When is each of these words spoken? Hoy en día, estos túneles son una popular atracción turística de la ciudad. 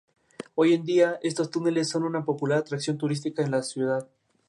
Hoy 0.55 0.73
en 0.73 0.83
día, 0.83 1.19
estos 1.21 1.51
túneles 1.51 1.89
son 1.89 2.01
una 2.05 2.25
popular 2.25 2.57
atracción 2.57 2.97
turística 2.97 3.43
de 3.43 3.49
la 3.51 3.61
ciudad. 3.61 4.07